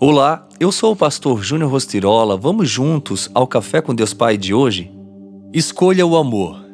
[0.00, 2.36] Olá, eu sou o pastor Júnior Rostirola.
[2.36, 4.92] Vamos juntos ao Café com Deus Pai de hoje?
[5.52, 6.64] Escolha o amor.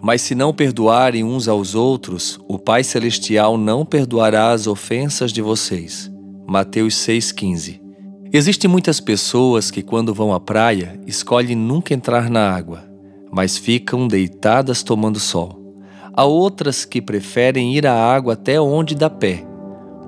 [0.00, 5.42] Mas se não perdoarem uns aos outros, o Pai Celestial não perdoará as ofensas de
[5.42, 6.10] vocês.
[6.46, 7.82] Mateus 6,15
[8.32, 12.82] Existem muitas pessoas que, quando vão à praia, escolhem nunca entrar na água,
[13.30, 15.60] mas ficam deitadas tomando sol.
[16.14, 19.49] Há outras que preferem ir à água até onde dá pé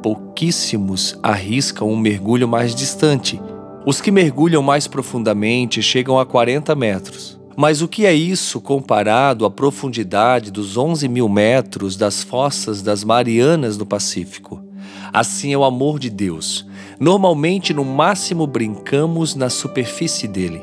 [0.02, 3.40] pouquíssimos arriscam um mergulho mais distante.
[3.86, 7.40] Os que mergulham mais profundamente chegam a 40 metros.
[7.56, 13.04] Mas o que é isso comparado à profundidade dos 11 mil metros das fossas das
[13.04, 14.60] Marianas no Pacífico?
[15.12, 16.66] Assim é o amor de Deus.
[16.98, 20.62] Normalmente, no máximo, brincamos na superfície dele.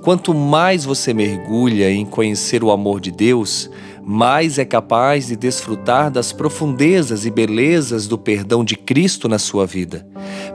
[0.00, 3.70] Quanto mais você mergulha em conhecer o amor de Deus,
[4.06, 9.66] mais é capaz de desfrutar das profundezas e belezas do perdão de Cristo na sua
[9.66, 10.06] vida.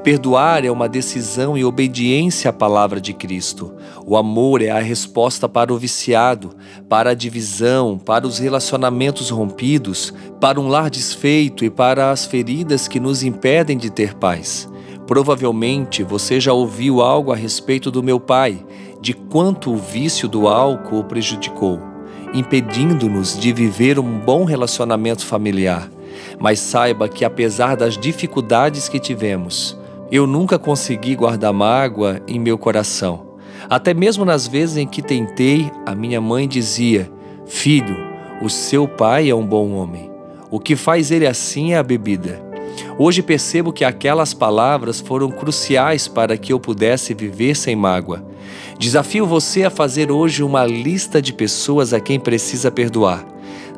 [0.04, 3.74] Perdoar é uma decisão e obediência à palavra de Cristo.
[4.06, 6.56] O amor é a resposta para o viciado,
[6.88, 12.88] para a divisão, para os relacionamentos rompidos, para um lar desfeito e para as feridas
[12.88, 14.70] que nos impedem de ter paz.
[15.08, 18.64] Provavelmente você já ouviu algo a respeito do meu pai,
[19.02, 21.89] de quanto o vício do álcool o prejudicou,
[22.34, 25.90] impedindo-nos de viver um bom relacionamento familiar.
[26.40, 29.78] Mas saiba que, apesar das dificuldades que tivemos,
[30.12, 33.28] eu nunca consegui guardar mágoa em meu coração.
[33.70, 37.12] Até mesmo nas vezes em que tentei, a minha mãe dizia:
[37.46, 37.98] Filho,
[38.42, 40.10] o seu pai é um bom homem.
[40.50, 42.42] O que faz ele assim é a bebida.
[42.98, 48.26] Hoje percebo que aquelas palavras foram cruciais para que eu pudesse viver sem mágoa.
[48.78, 53.26] Desafio você a fazer hoje uma lista de pessoas a quem precisa perdoar.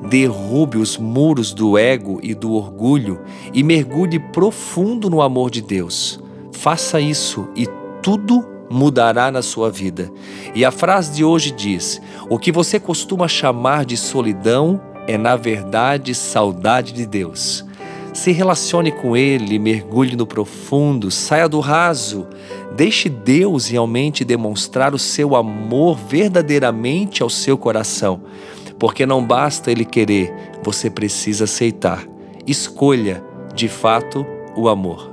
[0.10, 3.22] Derrube os muros do ego e do orgulho
[3.54, 6.20] e mergulhe profundo no amor de Deus.
[6.52, 7.68] Faça isso e
[8.02, 10.12] tudo mudará na sua vida.
[10.56, 15.36] E a frase de hoje diz: O que você costuma chamar de solidão é, na
[15.36, 17.66] verdade, saudade de Deus.
[18.14, 22.28] Se relacione com Ele, mergulhe no profundo, saia do raso.
[22.76, 28.22] Deixe Deus realmente demonstrar o seu amor verdadeiramente ao seu coração.
[28.78, 32.06] Porque não basta Ele querer, você precisa aceitar.
[32.46, 33.24] Escolha,
[33.56, 34.26] de fato,
[34.58, 35.11] o amor.